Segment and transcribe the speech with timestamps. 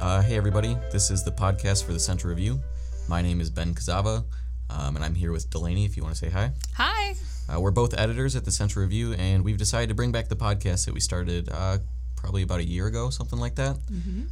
[0.00, 0.78] Uh, hey, everybody.
[0.90, 2.58] This is the podcast for the Central Review.
[3.06, 4.24] My name is Ben Kazava,
[4.70, 6.52] um, and I'm here with Delaney if you want to say hi.
[6.74, 7.14] Hi.
[7.52, 10.36] Uh, we're both editors at the Central Review, and we've decided to bring back the
[10.36, 11.78] podcast that we started uh,
[12.16, 13.76] probably about a year ago, something like that.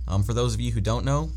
[0.07, 1.31] Um, for those of you who don't know,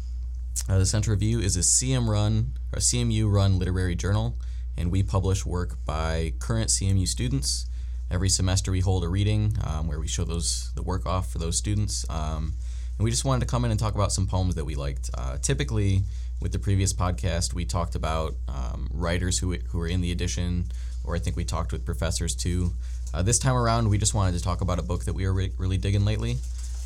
[0.69, 4.37] uh, the Central Review is a CM run or CMU run literary journal,
[4.77, 7.65] and we publish work by current CMU students.
[8.09, 11.37] Every semester, we hold a reading um, where we show those the work off for
[11.37, 12.53] those students, um,
[13.01, 15.09] and we just wanted to come in and talk about some poems that we liked.
[15.15, 16.03] Uh, typically,
[16.39, 20.65] with the previous podcast, we talked about um, writers who who were in the edition,
[21.03, 22.75] or I think we talked with professors too.
[23.11, 25.33] Uh, this time around, we just wanted to talk about a book that we were
[25.33, 26.37] re- really digging lately.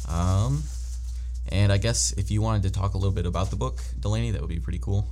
[0.07, 0.63] Um,
[1.51, 4.31] and I guess if you wanted to talk a little bit about the book, Delaney,
[4.31, 5.09] that would be pretty cool.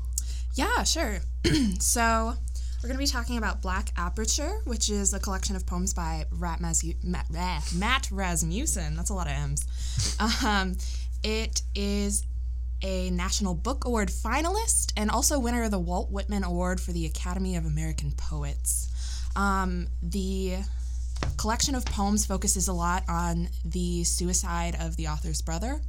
[0.56, 1.20] Yeah, sure.
[1.80, 2.36] so,
[2.84, 6.26] we're going to be talking about Black Aperture, which is a collection of poems by
[6.32, 7.28] Rat Mazu- Matt,
[7.74, 8.98] Matt Rasmussen.
[8.98, 10.18] That's a lot of M's.
[10.46, 10.76] Um,
[11.24, 12.26] it is
[12.82, 17.06] a National Book Award finalist and also winner of the Walt Whitman Award for the
[17.06, 18.90] Academy of American Poets.
[19.38, 20.58] Um, the
[21.38, 25.80] collection of poems focuses a lot on the suicide of the author's brother.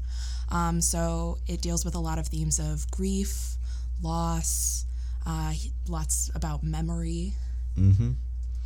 [0.53, 3.57] Um, so it deals with a lot of themes of grief,
[4.01, 4.85] loss,
[5.27, 7.33] uh, he- lots about memory,
[7.79, 8.13] Mm-hmm.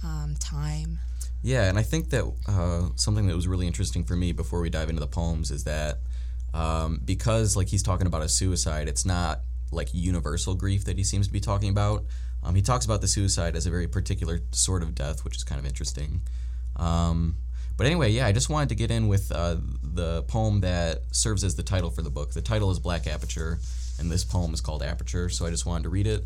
[0.04, 0.98] um, time.
[1.42, 4.68] Yeah, and I think that uh, something that was really interesting for me before we
[4.70, 5.98] dive into the poems is that
[6.52, 11.04] um, because like he's talking about a suicide, it's not like universal grief that he
[11.04, 12.04] seems to be talking about.
[12.42, 15.44] Um, he talks about the suicide as a very particular sort of death, which is
[15.44, 16.20] kind of interesting.
[16.76, 17.36] Um,
[17.76, 21.44] but anyway, yeah, I just wanted to get in with uh, the poem that serves
[21.44, 22.32] as the title for the book.
[22.32, 23.58] The title is Black Aperture,
[23.98, 25.28] and this poem is called Aperture.
[25.28, 26.24] So I just wanted to read it,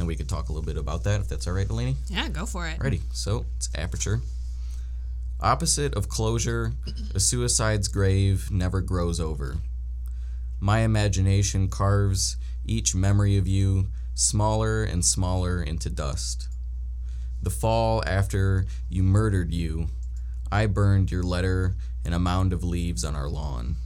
[0.00, 1.94] and we could talk a little bit about that if that's all right, Delaney.
[2.08, 2.78] Yeah, go for it.
[2.80, 3.02] Ready.
[3.12, 4.20] So it's aperture.
[5.40, 6.72] Opposite of closure,
[7.14, 9.58] a suicide's grave never grows over.
[10.58, 16.48] My imagination carves each memory of you smaller and smaller into dust.
[17.42, 19.88] The fall after you murdered you,
[20.50, 21.74] I burned your letter
[22.04, 23.76] in a mound of leaves on our lawn.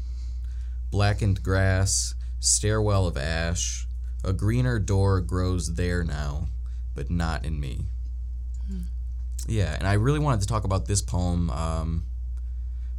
[0.90, 3.86] Blackened grass, stairwell of ash,
[4.24, 6.46] a greener door grows there now,
[6.94, 7.86] but not in me.
[9.46, 12.06] Yeah, and I really wanted to talk about this poem um,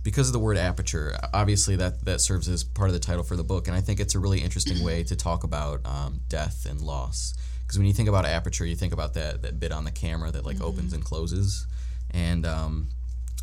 [0.04, 1.18] because of the word aperture.
[1.34, 4.00] Obviously, that that serves as part of the title for the book, and I think
[4.00, 7.34] it's a really interesting way to talk about um, death and loss.
[7.64, 10.30] Because when you think about aperture, you think about that that bit on the camera
[10.32, 11.66] that like opens and closes,
[12.12, 12.90] and um,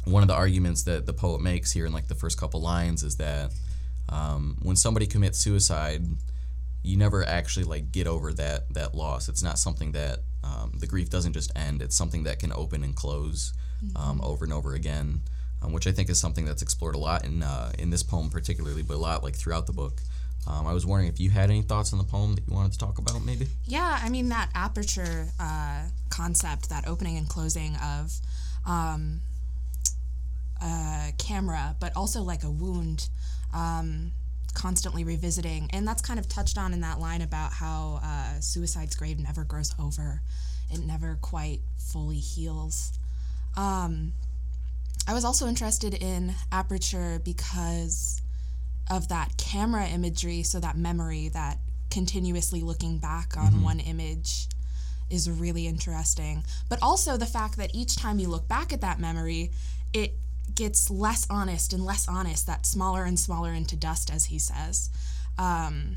[0.04, 3.02] one of the arguments that the poet makes here in like the first couple lines
[3.02, 3.52] is that
[4.08, 6.04] um, when somebody commits suicide,
[6.82, 9.28] you never actually like get over that that loss.
[9.28, 11.82] It's not something that um, the grief doesn't just end.
[11.82, 13.52] It's something that can open and close
[13.96, 15.22] um, over and over again,
[15.62, 18.30] um, which I think is something that's explored a lot in uh, in this poem
[18.30, 20.00] particularly, but a lot like throughout the book.
[20.44, 22.72] Um, I was wondering if you had any thoughts on the poem that you wanted
[22.72, 23.46] to talk about, maybe.
[23.64, 28.12] Yeah, I mean that aperture uh, concept, that opening and closing of
[28.66, 29.20] um,
[30.60, 33.08] a camera, but also like a wound,
[33.54, 34.10] um,
[34.54, 38.94] constantly revisiting, and that's kind of touched on in that line about how uh, suicide's
[38.94, 40.20] grave never grows over,
[40.70, 42.92] it never quite fully heals.
[43.56, 44.12] Um,
[45.06, 48.22] I was also interested in aperture because
[48.90, 51.58] of that camera imagery, so that memory, that
[51.90, 54.48] continuously looking back on one image
[55.10, 56.44] is really interesting.
[56.68, 59.50] But also the fact that each time you look back at that memory,
[59.92, 60.14] it
[60.54, 64.90] gets less honest and less honest, that smaller and smaller into dust, as he says.
[65.38, 65.96] Um,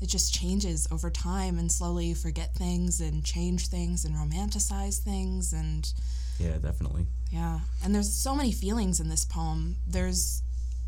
[0.00, 4.98] it just changes over time, and slowly you forget things and change things and romanticize
[4.98, 5.90] things and
[6.38, 7.06] Yeah, definitely.
[7.30, 9.76] yeah, and there's so many feelings in this poem.
[9.86, 10.42] There's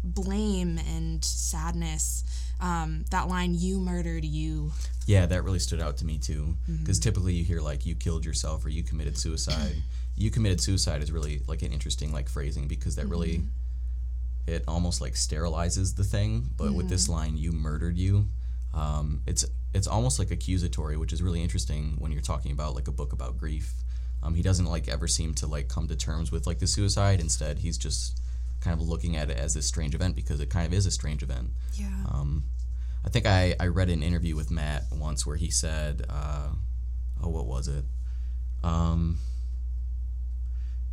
[0.05, 2.23] blame and sadness.
[2.61, 4.73] Um, that line, "You murdered you."
[5.07, 6.57] Yeah, that really stood out to me too.
[6.67, 9.83] Because typically you hear like you killed yourself or you committed suicide.
[10.19, 13.43] you committed suicide is really like an interesting like phrasing because that really
[14.47, 16.51] it almost like sterilizes the thing.
[16.57, 18.27] But with this line, you murdered you.
[18.75, 19.45] Um, it's
[19.75, 23.13] it's almost like accusatory, which is really interesting when you're talking about like a book
[23.13, 23.73] about grief.
[24.23, 27.21] Um, he doesn't like ever seem to like come to terms with like the suicide.
[27.21, 28.21] Instead, he's just
[28.61, 30.91] kind of looking at it as this strange event because it kind of is a
[30.91, 31.51] strange event.
[31.75, 31.87] Yeah.
[32.11, 32.45] Um,
[33.05, 36.49] I think I, I read an interview with Matt once where he said, uh,
[37.23, 37.85] oh, what was it?
[38.65, 39.19] Um,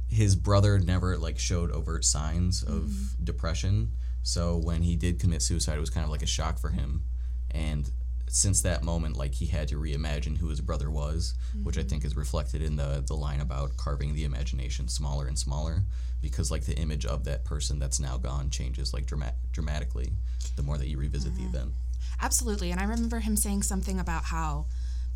[0.09, 3.23] his brother never like showed overt signs of mm-hmm.
[3.23, 3.91] depression.
[4.23, 7.03] So when he did commit suicide, it was kind of like a shock for him.
[7.51, 7.89] And
[8.27, 11.89] since that moment, like he had to reimagine who his brother was, which I mm-hmm.
[11.89, 15.83] think is reflected in the the line about carving the imagination smaller and smaller,
[16.21, 20.11] because like the image of that person that's now gone changes like dramatic dramatically
[20.55, 21.55] the more that you revisit the mm-hmm.
[21.55, 21.71] event.
[22.21, 22.71] Absolutely.
[22.71, 24.65] And I remember him saying something about how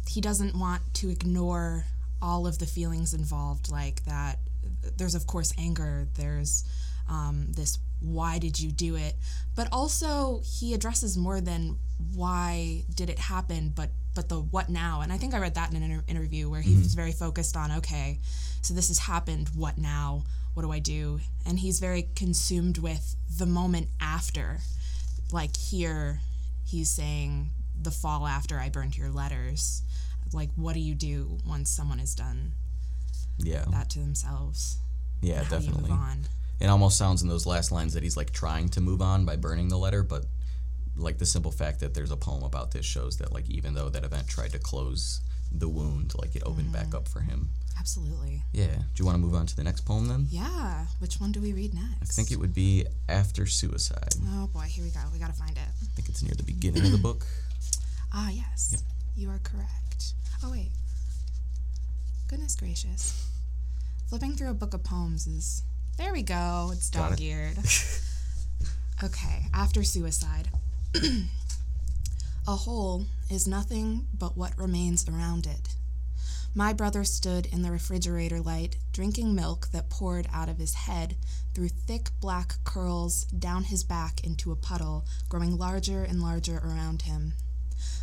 [0.07, 1.85] he doesn't want to ignore
[2.21, 4.39] all of the feelings involved, like that
[4.97, 6.63] there's, of course, anger, there's
[7.09, 9.15] um, this why did you do it?
[9.55, 11.77] But also he addresses more than
[12.13, 13.73] why did it happen?
[13.75, 15.01] But but the what now?
[15.01, 17.57] And i think i read that in an inter- interview where he was very focused
[17.57, 18.19] on okay
[18.61, 19.49] so this has happened.
[19.55, 20.23] What now?
[20.53, 21.19] What do i do?
[21.45, 24.59] And he's very consumed with the moment after.
[25.31, 26.19] Like here
[26.65, 27.51] he's saying
[27.81, 29.83] the fall after i burned your letters.
[30.33, 32.53] Like what do you do once someone has done
[33.39, 33.65] Yeah.
[33.71, 34.77] that to themselves
[35.21, 35.91] yeah, how do you definitely.
[35.91, 36.19] move on
[36.59, 39.35] It almost sounds in those last lines that he's like trying to move on by
[39.35, 40.25] burning the letter, but
[40.95, 43.89] like the simple fact that there's a poem about this shows that like even though
[43.89, 45.21] that event tried to close
[45.51, 47.49] the wound, like it opened back up for him.
[47.79, 48.67] absolutely Yeah.
[48.75, 50.27] Do you want to move on to the next poem then?
[50.29, 50.85] Yeah.
[50.99, 52.11] Which one do we read next?
[52.11, 54.15] I think it would be After Suicide.
[54.27, 54.99] Oh boy, here we go.
[55.13, 55.59] We gotta find it.
[55.81, 57.25] I think it's near the beginning of the book.
[58.13, 58.83] Ah, yes.
[59.15, 60.13] You are correct.
[60.43, 60.71] Oh wait.
[62.29, 63.27] Goodness gracious.
[64.07, 65.63] Flipping through a book of poems is.
[65.97, 66.69] There we go.
[66.71, 66.93] It's it.
[66.93, 67.57] dog eared.
[69.03, 69.47] okay.
[69.51, 70.47] After suicide.
[72.47, 75.69] a hole is nothing but what remains around it.
[76.53, 81.15] My brother stood in the refrigerator light, drinking milk that poured out of his head
[81.55, 87.01] through thick black curls down his back into a puddle, growing larger and larger around
[87.01, 87.33] him.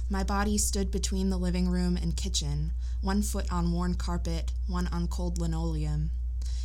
[0.08, 4.86] My body stood between the living room and kitchen, one foot on worn carpet, one
[4.88, 6.10] on cold linoleum.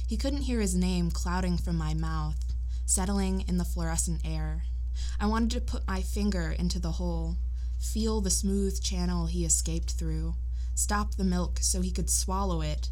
[0.07, 2.37] He couldn't hear his name clouding from my mouth,
[2.85, 4.65] settling in the fluorescent air.
[5.19, 7.37] I wanted to put my finger into the hole,
[7.79, 10.35] feel the smooth channel he escaped through,
[10.75, 12.89] stop the milk so he could swallow it,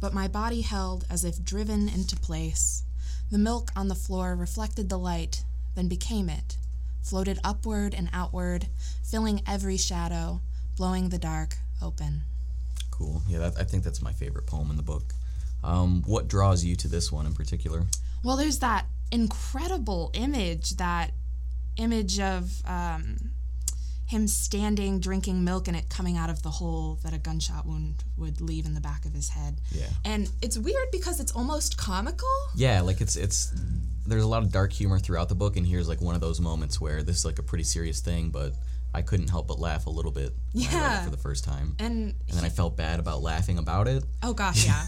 [0.00, 2.84] but my body held as if driven into place.
[3.32, 5.42] The milk on the floor reflected the light,
[5.74, 6.56] then became it,
[7.02, 8.68] floated upward and outward,
[9.04, 10.40] filling every shadow,
[10.76, 12.22] blowing the dark open.
[12.90, 13.22] Cool.
[13.28, 15.14] Yeah, that, I think that's my favorite poem in the book.
[15.62, 17.84] Um, what draws you to this one in particular?
[18.24, 21.12] Well, there's that incredible image, that
[21.76, 23.30] image of um,
[24.08, 28.02] him standing, drinking milk, and it coming out of the hole that a gunshot wound
[28.16, 29.60] would leave in the back of his head.
[29.70, 29.86] Yeah.
[30.04, 32.28] And it's weird because it's almost comical.
[32.56, 33.52] Yeah, like it's it's
[34.06, 36.40] there's a lot of dark humor throughout the book, and here's like one of those
[36.40, 38.54] moments where this is like a pretty serious thing, but
[38.94, 41.00] I couldn't help but laugh a little bit when I read Yeah.
[41.02, 41.76] it for the first time.
[41.78, 44.02] And And then I felt bad about laughing about it.
[44.22, 44.86] Oh gosh, yeah.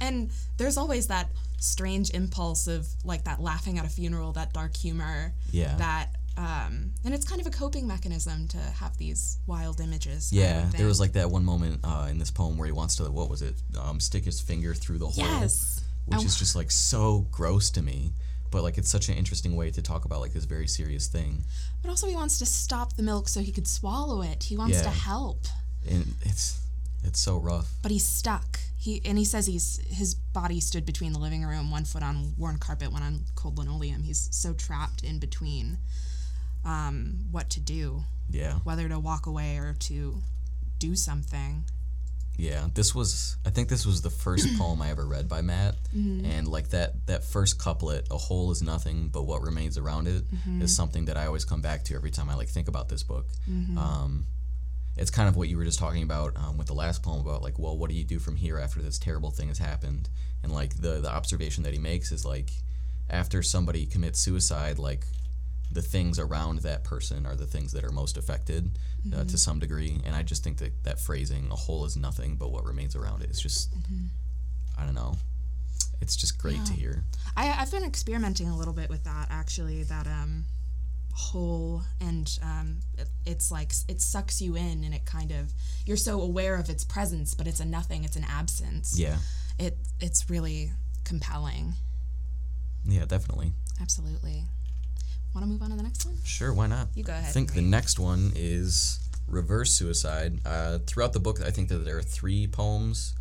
[0.00, 1.28] and there's always that
[1.58, 5.32] strange impulse of like that laughing at a funeral, that dark humor.
[5.50, 5.74] Yeah.
[5.76, 10.32] That um and it's kind of a coping mechanism to have these wild images.
[10.32, 13.04] Yeah, there was like that one moment uh, in this poem where he wants to
[13.10, 13.54] what was it?
[13.80, 15.82] Um, stick his finger through the hole, Yes.
[16.06, 16.24] which Oh.
[16.24, 18.12] is just like so gross to me.
[18.50, 21.44] But like it's such an interesting way to talk about like this very serious thing,
[21.82, 24.44] But also he wants to stop the milk so he could swallow it.
[24.44, 25.46] He wants to help.
[25.88, 26.60] and it's
[27.04, 27.68] it's so rough.
[27.82, 28.60] But he's stuck.
[28.78, 32.34] He and he says he's his body stood between the living room, one foot on
[32.38, 34.02] worn carpet, one on cold linoleum.
[34.02, 35.78] He's so trapped in between
[36.64, 38.02] um, what to do.
[38.30, 40.22] Yeah, whether to walk away or to
[40.78, 41.64] do something.
[42.38, 42.66] yeah.
[42.74, 46.24] This was I think this was the first poem I ever read by Matt, Mm-hmm.
[46.24, 50.24] and like that that first couplet, "A hole is nothing but what remains around it,"
[50.30, 50.64] Mm-hmm.
[50.66, 53.26] something that I always come back to every time I like think about this book.
[53.50, 53.76] Mm-hmm.
[53.76, 54.24] Um,
[54.96, 57.42] it's kind of what you were just talking about um, with the last poem about
[57.42, 60.08] like, well, what do you do from here after this terrible thing has happened?
[60.42, 62.50] And like the the observation that he makes is like,
[63.10, 65.04] after somebody commits suicide, like
[65.72, 68.70] the things around that person are the things that are most affected
[69.12, 69.26] uh, Mm-hmm.
[69.26, 70.00] to some degree.
[70.04, 73.22] And I just think that that phrasing, a hole is nothing but what remains around
[73.22, 74.06] it, is just, Mm-hmm.
[74.80, 75.16] I don't know.
[76.00, 77.04] It's just great to hear.
[77.36, 79.84] I, I've been experimenting a little bit with that actually.
[79.84, 80.44] That um,
[81.14, 85.52] hole and um, it, it's like it sucks you in, and it kind of
[85.86, 88.02] you're so aware of its presence, but it's a nothing.
[88.04, 88.98] It's an absence.
[88.98, 89.16] Yeah.
[89.58, 90.72] It it's really
[91.04, 91.74] compelling.
[92.84, 93.52] Yeah, definitely.
[93.80, 94.44] Absolutely.
[95.34, 96.14] Want to move on to the next one?
[96.24, 96.88] Sure, why not?
[96.94, 97.24] You go ahead.
[97.28, 100.40] I think the next one is Reverse Suicide.
[100.44, 103.14] Uh, throughout the book, I think that there are three poems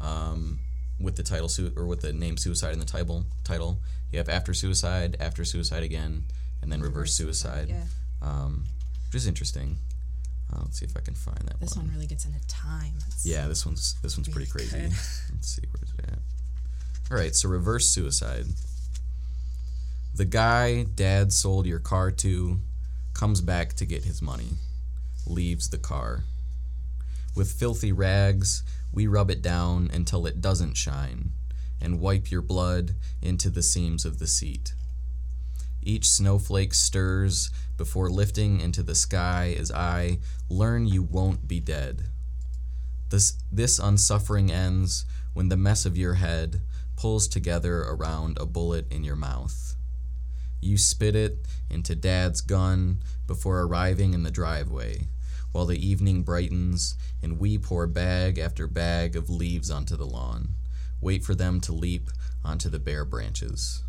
[0.00, 0.60] um,
[0.98, 3.24] with the title su- or with the name Suicide in the title.
[3.44, 3.78] Title.
[4.12, 6.24] You have After Suicide, After Suicide Again,
[6.62, 7.82] and then Reverse Suicide, Yeah.
[8.22, 8.64] um,
[9.08, 9.76] which is interesting.
[10.50, 11.60] Uh, let's see if I can find that one.
[11.60, 11.84] This one.
[11.86, 12.94] one really gets into time.
[12.96, 14.78] It's- Yeah, this one's this one's pretty crazy.
[14.80, 16.18] Let's see where's it at.
[17.10, 18.46] All right, so reverse suicide.
[20.18, 22.58] The guy dad sold your car to
[23.14, 24.48] comes back to get his money.
[25.28, 26.24] Leaves the car.
[27.36, 31.30] With filthy rags, we rub it down until it doesn't shine
[31.80, 34.74] and wipe your blood into the seams of the seat.
[35.84, 40.18] Each snowflake stirs before lifting into the sky as I
[40.50, 42.06] learn you won't be dead.
[43.10, 46.60] This, this unsuffering ends when the mess of your head
[46.96, 49.67] pulls together around a bullet in your mouth.
[50.60, 51.38] You spit it
[51.70, 55.08] into Dad's gun before arriving in the driveway,
[55.52, 60.50] while the evening brightens and we pour bag after bag of leaves onto the lawn,
[61.00, 62.10] wait for them to leap
[62.44, 63.82] onto the bare branches.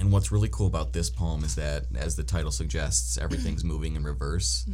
[0.00, 3.94] And what's really cool about this poem is that, as the title suggests, everything's moving
[3.94, 4.66] in reverse,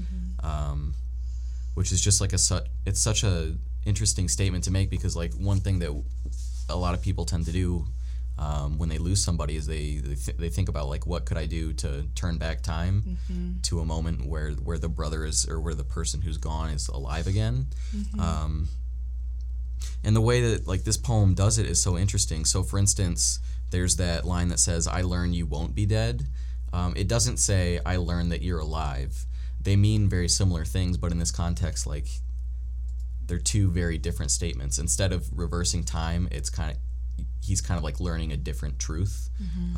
[0.43, 0.95] um,
[1.75, 5.33] which is just like a su- it's such a interesting statement to make because like
[5.35, 5.91] one thing that
[6.69, 7.87] a lot of people tend to do
[8.38, 11.37] um, when they lose somebody is they they, th- they think about like what could
[11.37, 13.18] I do to turn back time
[13.62, 16.88] to a moment where where the brother is or where the person who's gone is
[16.88, 17.66] alive again.
[18.18, 18.68] Um,
[20.04, 22.45] and the way that like this poem does it is so interesting.
[22.45, 23.40] So, for instance,
[23.71, 26.26] there's that line that says, "I learn you won't be dead."
[26.73, 29.26] Um, it doesn't say, "I learn that you're alive."
[29.61, 32.07] They mean very similar things, but in this context, like
[33.26, 34.78] they're two very different statements.
[34.78, 36.78] Instead of reversing time, it's kind of
[37.43, 39.31] he's kind of like learning a different truth,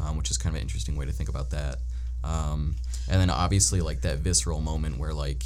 [0.02, 1.76] um, which is kind of an interesting way to think about that.
[2.22, 2.76] Um,
[3.08, 5.44] and then obviously like that visceral moment where like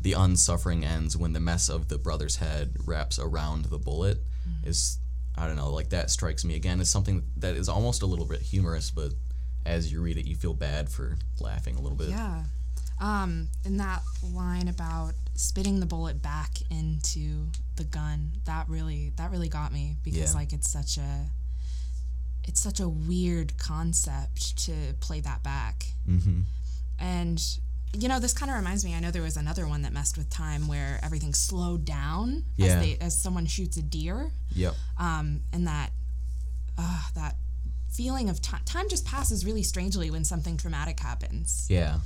[0.00, 4.18] the unsuffering ends when the mess of the brother's head wraps around the bullet
[4.64, 4.98] is
[5.36, 8.26] I don't know like that strikes me again as something that is almost a little
[8.26, 9.12] bit humorous, but
[9.66, 12.08] as you read it, you feel bad for laughing a little bit.
[12.08, 12.44] Yeah.
[12.98, 19.30] Um, and that line about spitting the bullet back into the gun, that really that
[19.30, 20.32] really got me because Yeah.
[20.32, 21.26] like it's such a
[22.44, 25.84] it's such a weird concept to play that back.
[26.08, 26.42] Mm-hmm.
[26.98, 27.42] And
[27.92, 28.94] you know, this kind of reminds me.
[28.94, 32.66] I know there was another one that messed with time where everything slowed down Yeah.
[32.66, 34.74] as they as someone shoots a deer, Yep.
[34.98, 35.90] um, and that
[36.78, 37.36] uh, that
[37.90, 41.66] feeling of time time just passes really strangely when something traumatic happens.
[41.68, 41.98] Yeah.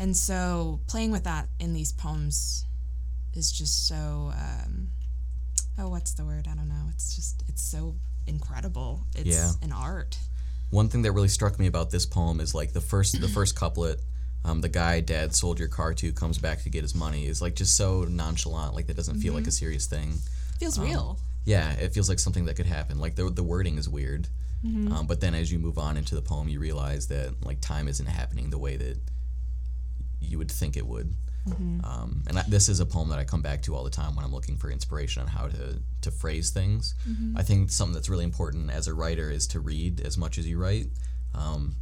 [0.00, 2.64] And so playing with that in these poems
[3.34, 4.88] is just so um,
[5.78, 6.48] oh what's the word?
[6.50, 6.86] I don't know.
[6.90, 7.94] It's just it's so
[8.26, 9.06] incredible.
[9.14, 9.52] It's Yeah.
[9.62, 10.16] an art.
[10.70, 13.54] One thing that really struck me about this poem is like the first the first
[13.56, 14.00] couplet,
[14.44, 17.42] um, the guy dad sold your car to comes back to get his money is
[17.42, 20.14] like just so nonchalant, like that doesn't feel like a serious thing.
[20.58, 21.18] feels Um, real.
[21.44, 22.98] Yeah, it feels like something that could happen.
[22.98, 24.28] Like the the wording is weird,
[24.64, 27.86] um, but then as you move on into the poem, you realize that like time
[27.86, 28.96] isn't happening the way that
[30.20, 31.14] you would think it would.
[31.46, 34.14] Um, and I, this is a poem that I come back to all the time
[34.14, 36.94] when I'm looking for inspiration on how to to phrase things.
[37.34, 40.46] I think something that's really important as a writer is to read as much as
[40.46, 40.88] you write.
[41.34, 41.76] Um,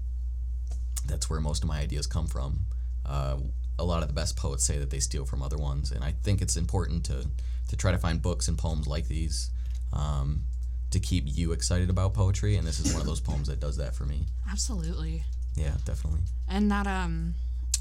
[1.07, 2.61] that's where most of my ideas come from.
[3.05, 3.39] Uh,
[3.79, 6.15] a lot of the best poets say that they steal from other ones, and I
[6.23, 7.27] think it's important to
[7.69, 9.51] to try to find books and poems like these
[9.93, 10.45] um,
[10.91, 12.57] to keep you excited about poetry.
[12.57, 14.27] And this is one of those poems that does that for me.
[14.51, 15.25] Absolutely.
[15.57, 16.21] Yeah, definitely.
[16.49, 17.35] And that um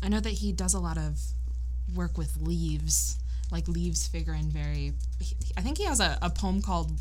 [0.04, 1.20] I know that he does a lot of
[1.96, 3.18] work with leaves.
[3.52, 6.92] Like leaves figure in very he- I think he has a, a poem called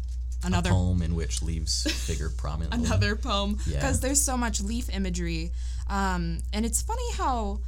[0.44, 2.86] another a poem in which leaves figure prominently.
[2.86, 3.80] another poem Yeah.
[3.80, 5.50] because there's so much leaf imagery.
[5.88, 7.60] Um, and it's funny how,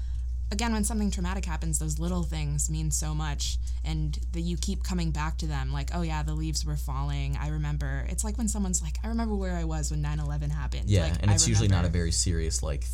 [0.53, 4.85] again, when something traumatic happens, those little things mean so much, and that you keep
[4.85, 5.73] coming back to them.
[5.73, 7.37] Like, oh yeah, the leaves were falling.
[7.41, 8.07] I remember.
[8.09, 10.89] It's like when someone's like, I remember where I was when 9/11 happened.
[10.89, 12.85] Yeah, like, and it's usually not a very serious like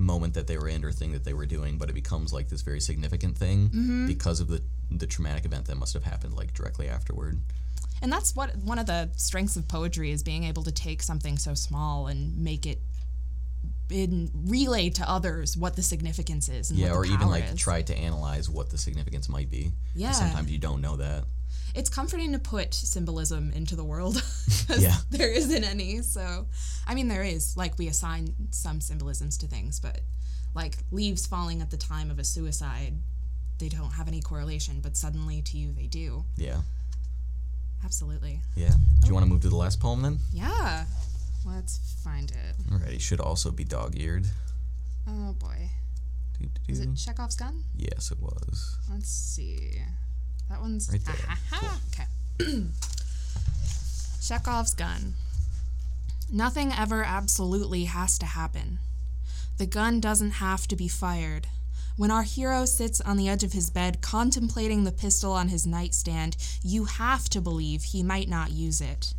[0.00, 2.48] moment that they were in or thing that they were doing, but it becomes like
[2.48, 4.06] this very significant thing Mm-hmm.
[4.06, 7.38] because of the the traumatic event that must have happened like directly afterward.
[8.02, 11.38] And that's what one of the strengths of poetry is being able to take something
[11.38, 12.80] so small and make it.
[13.90, 17.56] In relay to others what the significance is, and Yeah, or even like is.
[17.58, 19.72] try to analyze what the significance might be.
[19.96, 20.12] Yeah.
[20.12, 21.24] Sometimes you don't know that.
[21.74, 24.22] it's comforting to put symbolism into the world.
[24.78, 24.94] Yeah.
[25.10, 26.46] there isn't any so
[26.90, 30.00] i mean there is like we assign some symbolisms to things but
[30.54, 32.94] like leaves falling at the time of a suicide
[33.58, 36.60] they don't have any correlation but suddenly to you they do Yeah.
[37.84, 38.68] absolutely Yeah.
[39.00, 39.14] Do you oh.
[39.14, 40.18] want to move to the last poem then?
[40.32, 40.84] yeah
[41.46, 44.26] let's find it Alrighty, should also be dog eared.
[45.08, 45.70] oh boy
[46.68, 48.76] is it chekhov's gun Yes, it was.
[48.90, 49.80] let's see
[50.48, 51.38] that one's Right there.
[51.92, 52.64] Okay
[54.22, 55.14] Chekhov's gun.
[56.32, 58.78] Nothing ever absolutely has to happen.
[59.58, 61.48] The gun doesn't have to be fired.
[61.96, 65.66] When our hero sits on the edge of his bed contemplating the pistol on his
[65.66, 69.12] nightstand, you have to believe he might not use it.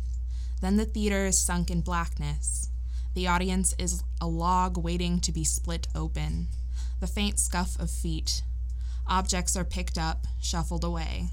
[0.62, 2.70] Then the theater is sunk in blackness.
[3.14, 6.48] The audience is a log waiting to be split open.
[7.00, 8.42] The faint scuff of feet.
[9.06, 11.28] Objects are picked up, shuffled away.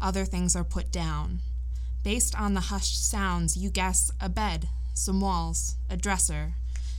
[0.00, 1.40] Other things are put down.
[2.04, 6.54] Based on the hushed sounds, you guess a bed, some walls, a dresser.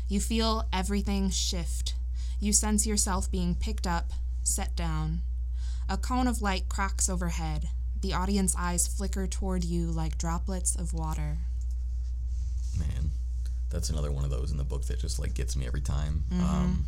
[0.07, 1.95] You feel everything shift.
[2.39, 4.11] You sense yourself being picked up,
[4.43, 5.19] set down.
[5.89, 7.69] A cone of light cracks overhead.
[8.01, 11.39] The audience eyes flicker toward you like droplets of water.
[12.77, 13.11] Man,
[13.69, 16.23] that's another one of those in the book that just like gets me every time.
[16.31, 16.85] Um,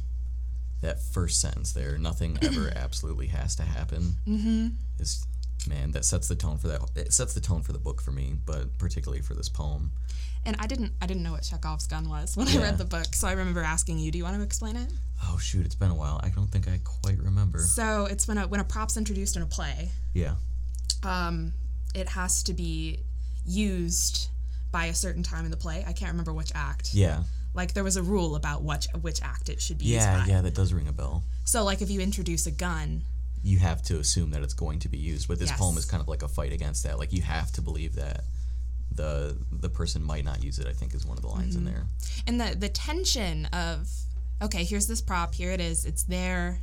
[0.81, 4.15] that first sentence there, nothing ever absolutely has to happen.
[4.25, 4.67] Mm-hmm.
[4.99, 5.25] Is
[5.67, 6.81] man that sets the tone for that.
[6.95, 9.91] It sets the tone for the book for me, but particularly for this poem.
[10.45, 13.13] And I didn't I didn't know what Chekhov's gun was when I read the book,
[13.13, 14.91] so I remember asking you, do you want to explain it?
[15.23, 16.19] Oh shoot, it's been a while.
[16.23, 17.59] I don't think I quite remember.
[17.59, 20.35] So it's when a when a prop's introduced in a play, Yeah.
[21.03, 21.53] um,
[21.93, 23.01] it has to be
[23.45, 24.29] used
[24.71, 25.83] by a certain time in the play.
[25.87, 26.93] I can't remember which act.
[26.93, 27.23] Yeah.
[27.53, 30.33] Like there was a rule about which which act it should be Yeah, used by.
[30.33, 31.23] yeah, that does ring a bell.
[31.45, 33.03] So like if you introduce a gun,
[33.43, 35.59] You have to assume that it's going to be used, but this Yes.
[35.59, 36.97] poem is kind of like a fight against that.
[36.99, 38.23] Like you have to believe that
[38.95, 40.67] the the person might not use it.
[40.67, 41.67] I think is one of the lines Mm-hmm.
[41.67, 41.83] in there.
[42.27, 43.89] and the the tension of
[44.41, 46.59] okay, here's this prop, here it is, it's there,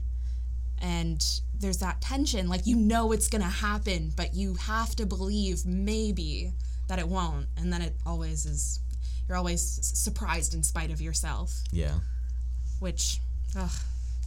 [0.81, 1.25] and
[1.59, 6.53] there's that tension, like you know it's gonna happen, but you have to believe maybe
[6.89, 8.81] that it won't, and then it always is.
[9.29, 11.99] You're always surprised in spite of yourself, Yeah.
[12.79, 13.21] which,
[13.55, 13.71] ugh,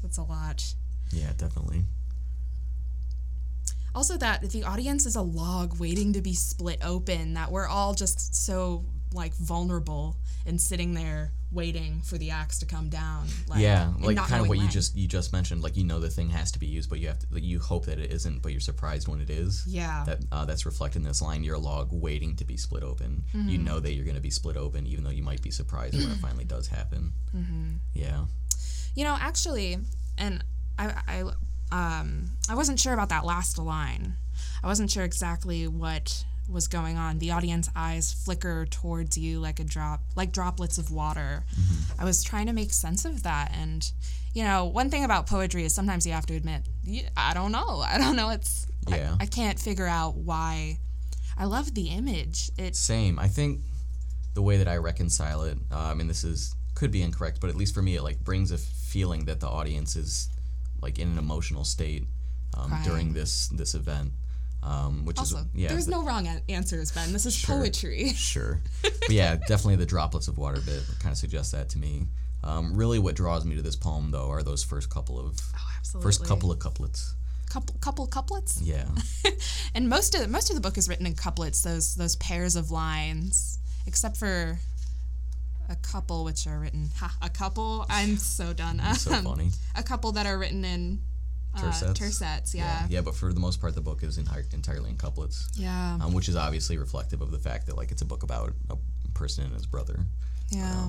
[0.03, 0.63] that's a lot.
[1.11, 1.83] Yeah, definitely.
[3.93, 7.93] Also, that the audience is a log waiting to be split open, that we're all
[7.93, 13.27] just so like vulnerable and sitting there waiting for the axe to come down.
[13.49, 15.61] Like, yeah, like kind of what you just you just mentioned.
[15.61, 17.59] Like you know the thing has to be used, but you have to like, you
[17.59, 19.65] hope that it isn't, but you're surprised when it is.
[19.67, 20.03] Yeah.
[20.05, 21.43] That uh, that's reflected in this line.
[21.43, 23.25] You're a log waiting to be split open.
[23.33, 23.63] You Mm-hmm.
[23.65, 26.09] know that you're going to be split open, even though you might be surprised when
[26.11, 27.11] it finally does happen.
[27.35, 27.71] Mm-hmm.
[27.93, 28.21] Yeah.
[28.95, 29.77] You know, actually,
[30.17, 30.43] and
[30.79, 31.23] I, I,
[31.71, 34.13] um, I wasn't sure about that last line.
[34.63, 37.19] I wasn't sure exactly what was going on.
[37.19, 41.43] The audience eyes flicker towards you like a drop, like droplets of water.
[41.97, 43.89] I was trying to make sense of that, and
[44.33, 46.63] you know, one thing about poetry is sometimes you have to admit,
[47.17, 47.79] I don't know.
[47.85, 48.29] I don't know.
[48.29, 49.15] It's I- Yeah.
[49.19, 50.79] I, can't figure out why.
[51.37, 52.49] I love the image.
[52.57, 53.19] It's Same.
[53.19, 53.61] I think
[54.33, 57.49] the way that I reconcile it, uh, I mean, this is could be incorrect, but
[57.49, 60.29] at least for me, it like brings a feeling that the audience is
[60.81, 62.05] like in an emotional state
[62.57, 64.11] um, during this this event,
[64.63, 65.69] um, which also is yeah.
[65.69, 67.11] there's the- no wrong an- answers, Ben.
[67.13, 68.09] This is poetry.
[68.15, 68.59] Sure.
[68.81, 72.07] But yeah, definitely the droplets of water bit kind of suggests that to me.
[72.43, 75.59] Um, really, what draws me to this poem, though, are those first couple of Oh,
[75.77, 76.07] absolutely.
[76.07, 77.13] first couple of couplets.
[77.49, 78.59] couple couple couplets.
[78.61, 78.85] Yeah,
[79.75, 82.71] and most of most of the book is written in couplets those those pairs of
[82.71, 84.59] lines except for
[85.71, 89.49] a couple which are written ha, a couple i'm so done so Um, funny.
[89.75, 91.01] a couple that are written in
[91.55, 91.93] uh, Tercets.
[91.97, 93.01] tercets yeah yeah, yeah.
[93.01, 96.29] But for the most part, the book is enti- entirely in couplets, yeah um, which
[96.29, 98.77] is obviously reflective of the fact that like it's a book about a
[99.13, 99.97] person and his brother.
[100.49, 100.87] yeah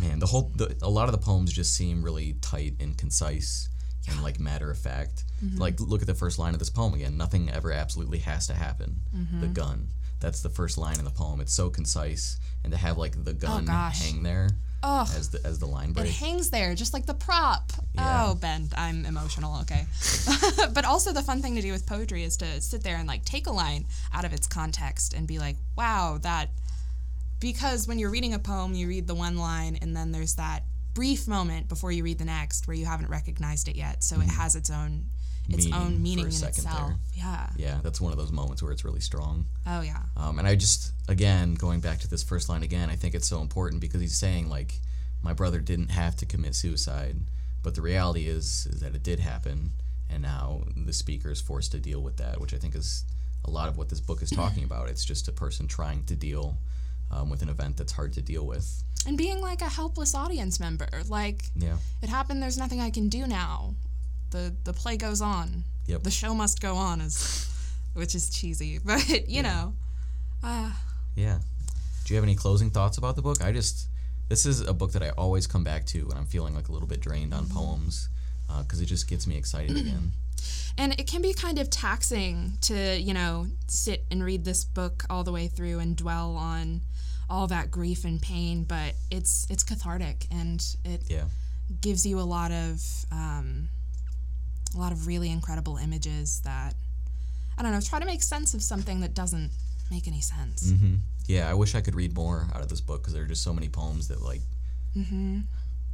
[0.00, 3.68] Man, the whole the, a lot of the poems just seem really tight and concise
[4.10, 5.24] and like matter of fact.
[5.42, 5.58] Mm-hmm.
[5.58, 7.16] Like look at the first line of this poem again.
[7.16, 9.00] Nothing ever absolutely has to happen.
[9.16, 9.40] Mm-hmm.
[9.40, 9.88] The gun.
[10.20, 11.40] That's the first line in the poem.
[11.40, 14.48] It's so concise, and to have like the oh, gun Oh, hang there
[14.82, 17.72] oh as the as the line it hangs there just like the prop.
[17.94, 18.26] Yeah.
[18.26, 19.86] oh ben i'm emotional okay.
[20.72, 23.24] But also the fun thing to do with poetry is to sit there and like
[23.24, 26.50] take a line out of its context and be like wow that
[27.40, 30.62] because when you're reading a poem you read the one line and then there's that
[30.98, 34.02] brief moment before you read the next where you haven't recognized it yet.
[34.02, 34.30] So it mm-hmm.
[34.30, 35.04] has its own
[35.48, 35.64] its.
[35.66, 36.96] Meaning own for meaning a in second itself there.
[37.14, 39.46] yeah yeah, that's one of those moments where it's really strong.
[39.66, 42.96] oh yeah Um, and I just, again, going back to this first line again, I
[42.96, 44.74] think it's so important because he's saying, like,
[45.22, 47.16] my brother didn't have to commit suicide,
[47.62, 49.72] but the reality is, is that it did happen,
[50.10, 53.04] and now the speaker is forced to deal with that, which I think is
[53.44, 54.88] a lot of what this book is talking about.
[54.88, 56.58] It's just a person trying to deal
[57.10, 58.82] um, with an event that's hard to deal with.
[59.06, 61.76] and being like a helpless audience member like Yeah.
[62.02, 63.74] it happened there's nothing i can do now
[64.30, 66.02] the the play goes on Yep.
[66.02, 67.48] the show must go on is
[67.94, 69.74] which is cheesy but you know
[70.42, 70.70] uh,
[71.16, 71.38] Yeah.
[72.04, 73.42] Do you have any closing thoughts about the book?
[73.44, 73.86] I just,
[74.30, 76.72] this is a book that I always come back to when I'm feeling like a
[76.72, 78.08] little bit drained on poems
[78.62, 80.12] because it just gets me excited again.
[80.78, 85.04] and it can be kind of taxing to you know sit and read this book
[85.10, 86.80] all the way through and dwell on
[87.28, 91.24] all that grief and pain but it's it's cathartic and it Yeah.
[91.80, 92.80] gives you a lot of
[93.12, 93.68] um,
[94.74, 96.74] a lot of really incredible images that
[97.56, 99.50] I don't know try to make sense of something that doesn't
[99.90, 100.70] make any sense.
[100.70, 103.26] hmm Yeah, I wish I could read more out of this book because there are
[103.26, 104.40] just so many poems that like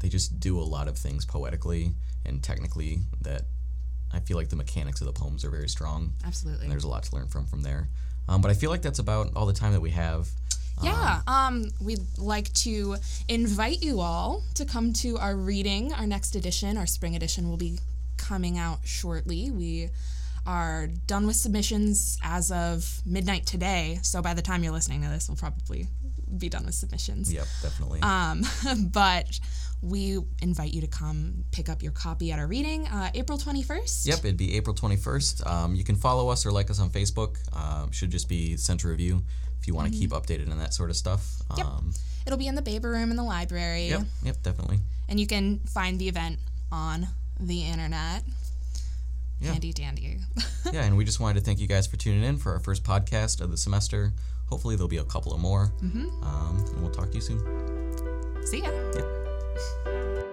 [0.00, 1.92] they just do a lot of things poetically
[2.26, 3.42] and technically that
[4.12, 6.64] I feel like the mechanics of the poems are very strong Absolutely.
[6.64, 7.88] and there's a lot to learn from from there.
[8.28, 10.28] Um, but I feel like that's about all the time that we have.
[10.82, 12.96] Yeah, um, we'd like to
[13.28, 15.92] invite you all to come to our reading.
[15.92, 17.78] Our next edition, our spring edition, will be
[18.28, 19.50] coming out shortly.
[19.50, 19.90] We
[20.46, 25.08] are done with submissions as of midnight today, so by the time you're listening to
[25.08, 25.87] this, we'll probably
[26.38, 27.32] be done with submissions.
[27.32, 28.00] Yep, definitely.
[28.02, 28.44] Um,
[28.92, 29.38] but
[29.80, 34.06] we invite you to come pick up your copy at our reading uh, April 21st.
[34.06, 35.46] Yep, it'd be April 21st.
[35.46, 37.37] Um, you can follow us or like us on Facebook.
[37.54, 39.22] Um, should just be Central Review
[39.60, 41.20] if you want to keep updated on that sort of stuff.
[41.50, 41.58] Mm-hmm.
[41.58, 41.66] Yep.
[41.66, 41.92] Um,
[42.26, 43.88] It'll be in the Baber Room in the library.
[43.88, 44.78] yep, yep, definitely.
[45.08, 46.38] And you can find the event
[46.72, 47.06] on
[47.40, 48.23] the internet.
[49.40, 49.53] Yeah.
[49.53, 50.18] Handy dandy.
[50.73, 52.85] yeah, and we just wanted to thank you guys for tuning in for our first
[52.85, 54.12] podcast of the semester.
[54.47, 55.73] Hopefully, there'll be a couple of more.
[55.83, 56.23] Mm-hmm.
[56.23, 57.40] Um, and we'll talk to you soon.
[58.47, 58.70] See ya.
[58.94, 60.31] Yep.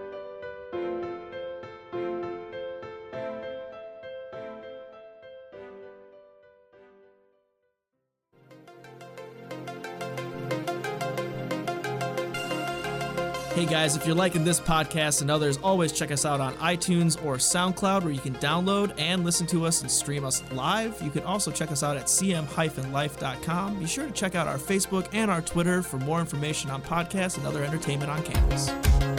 [13.72, 17.38] Guys, if you're liking this podcast and others, always check us out on iTunes or
[17.38, 21.02] SoundCloud where you can download and listen to us and stream us live.
[21.02, 23.80] You can also check us out at cm-life.com.
[23.80, 27.38] Be sure to check out our Facebook and our Twitter for more information on podcasts
[27.38, 29.11] and other entertainment on campus.